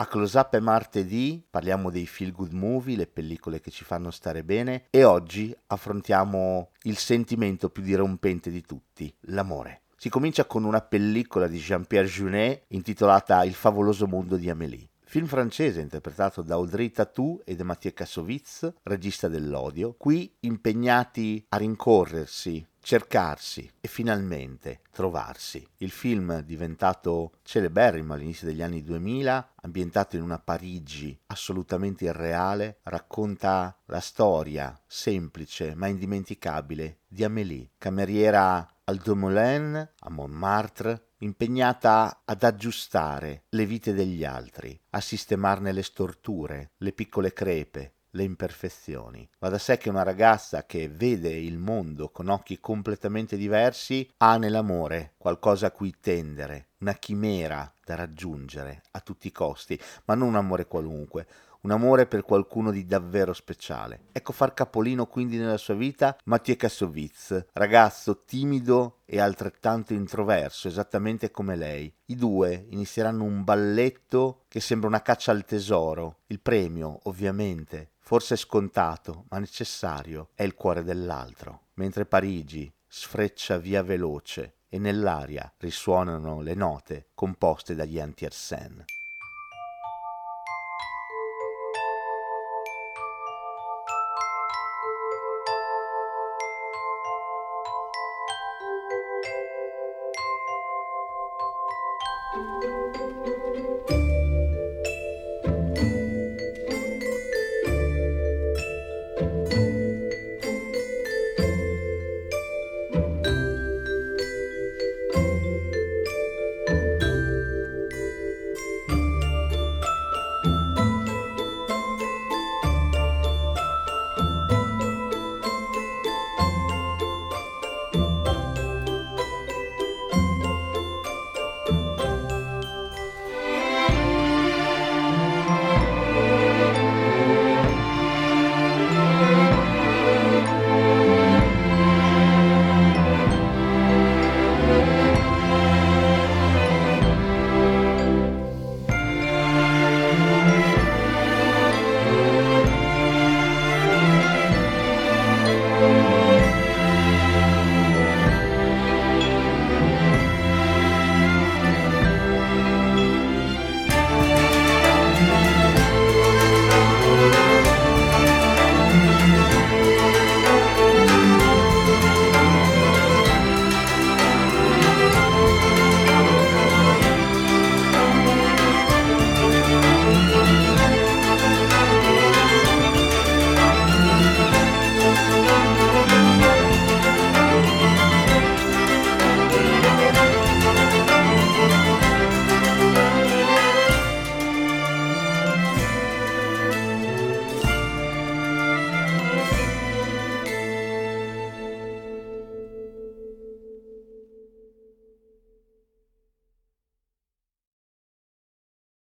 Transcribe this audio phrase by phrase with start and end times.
[0.00, 4.10] A Close Up è martedì, parliamo dei feel good movie, le pellicole che ci fanno
[4.10, 9.82] stare bene e oggi affrontiamo il sentimento più dirompente di tutti, l'amore.
[9.98, 14.88] Si comincia con una pellicola di Jean-Pierre Junet intitolata Il favoloso mondo di Amélie.
[15.10, 21.56] Film francese interpretato da Audrey Tatou e da Mathieu Kassovitz, regista dell'odio, qui impegnati a
[21.56, 25.66] rincorrersi, cercarsi e finalmente trovarsi.
[25.78, 33.76] Il film, diventato celeberrimo all'inizio degli anni 2000, ambientato in una Parigi assolutamente irreale, racconta
[33.86, 43.44] la storia semplice ma indimenticabile di Amélie, cameriera al Dumoulin a Montmartre, impegnata ad aggiustare
[43.50, 49.28] le vite degli altri, a sistemarne le storture, le piccole crepe, le imperfezioni.
[49.38, 54.36] Va da sé che una ragazza che vede il mondo con occhi completamente diversi ha
[54.36, 60.28] nell'amore qualcosa a cui tendere, una chimera da raggiungere a tutti i costi, ma non
[60.28, 61.26] un amore qualunque,
[61.62, 64.06] un amore per qualcuno di davvero speciale.
[64.12, 71.30] Ecco far capolino quindi nella sua vita Mathieu Kassovitz, ragazzo timido e altrettanto introverso, esattamente
[71.30, 71.92] come lei.
[72.06, 76.20] I due inizieranno un balletto che sembra una caccia al tesoro.
[76.26, 81.66] Il premio, ovviamente, forse scontato, ma necessario, è il cuore dell'altro.
[81.74, 88.84] Mentre Parigi sfreccia via veloce e nell'aria risuonano le note composte dagli Antiersen.